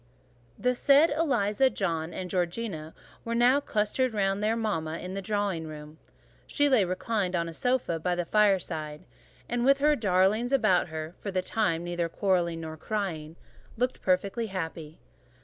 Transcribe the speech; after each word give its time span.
The 0.57 0.73
said 0.73 1.11
Eliza, 1.11 1.69
John, 1.69 2.11
and 2.11 2.27
Georgiana 2.27 2.95
were 3.23 3.35
now 3.35 3.59
clustered 3.59 4.15
round 4.15 4.41
their 4.41 4.55
mama 4.55 4.97
in 4.97 5.13
the 5.13 5.21
drawing 5.21 5.67
room: 5.67 5.99
she 6.47 6.67
lay 6.67 6.83
reclined 6.83 7.35
on 7.35 7.47
a 7.47 7.53
sofa 7.53 7.99
by 7.99 8.15
the 8.15 8.25
fireside, 8.25 9.05
and 9.47 9.63
with 9.63 9.77
her 9.77 9.95
darlings 9.95 10.51
about 10.51 10.87
her 10.87 11.13
(for 11.21 11.29
the 11.29 11.43
time 11.43 11.83
neither 11.83 12.09
quarrelling 12.09 12.61
nor 12.61 12.77
crying) 12.77 13.35
looked 13.77 14.01
perfectly 14.01 14.47
happy. 14.47 14.97